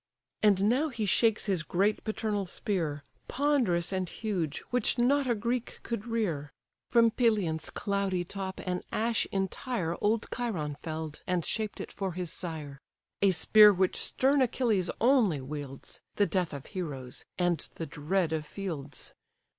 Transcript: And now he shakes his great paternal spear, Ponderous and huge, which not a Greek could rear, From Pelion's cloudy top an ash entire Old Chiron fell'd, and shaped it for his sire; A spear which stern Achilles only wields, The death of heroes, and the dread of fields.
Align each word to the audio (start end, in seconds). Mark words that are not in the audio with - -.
And 0.41 0.67
now 0.67 0.89
he 0.89 1.05
shakes 1.05 1.45
his 1.45 1.61
great 1.61 2.03
paternal 2.03 2.47
spear, 2.47 3.03
Ponderous 3.27 3.91
and 3.93 4.09
huge, 4.09 4.61
which 4.71 4.97
not 4.97 5.29
a 5.29 5.35
Greek 5.35 5.79
could 5.83 6.07
rear, 6.07 6.51
From 6.89 7.11
Pelion's 7.11 7.69
cloudy 7.69 8.23
top 8.25 8.59
an 8.65 8.81
ash 8.91 9.27
entire 9.31 9.95
Old 10.01 10.25
Chiron 10.35 10.73
fell'd, 10.81 11.21
and 11.27 11.45
shaped 11.45 11.79
it 11.79 11.91
for 11.91 12.13
his 12.13 12.33
sire; 12.33 12.79
A 13.21 13.29
spear 13.29 13.71
which 13.71 13.95
stern 13.95 14.41
Achilles 14.41 14.89
only 14.99 15.39
wields, 15.39 16.01
The 16.15 16.25
death 16.25 16.51
of 16.51 16.65
heroes, 16.65 17.23
and 17.37 17.59
the 17.75 17.85
dread 17.85 18.33
of 18.33 18.43
fields. 18.43 19.13